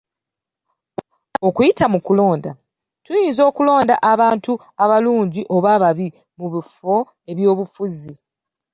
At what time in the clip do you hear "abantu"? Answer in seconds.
4.11-4.51